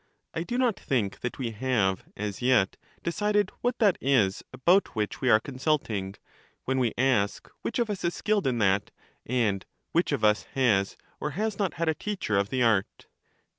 [0.33, 4.43] I do not think that we have as yet decided what that 96 LACHES is
[4.51, 6.15] about which we are consulting,
[6.65, 8.89] when we ask which of us is skilled in that,
[9.27, 13.05] and which of us has or has not had a teacher of the art.